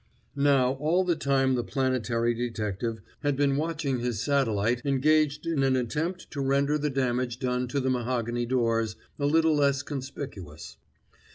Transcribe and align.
Now 0.35 0.71
all 0.79 1.03
the 1.03 1.15
time 1.15 1.53
the 1.53 1.63
planetary 1.63 2.33
detective 2.33 3.01
had 3.21 3.35
been 3.35 3.55
watching 3.55 3.99
his 3.99 4.19
satellite 4.19 4.81
engaged 4.83 5.45
in 5.45 5.61
an 5.61 5.75
attempt 5.75 6.31
to 6.31 6.41
render 6.41 6.79
the 6.79 6.89
damage 6.89 7.37
done 7.37 7.67
to 7.67 7.79
the 7.79 7.91
mahogany 7.91 8.47
doors 8.47 8.95
a 9.19 9.27
little 9.27 9.55
less 9.55 9.83
conspicuous. 9.83 10.77